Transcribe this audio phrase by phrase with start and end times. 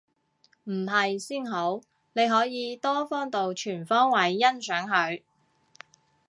[0.63, 1.79] 唔係先好，
[2.13, 5.21] 你可以多方度全方位欣賞佢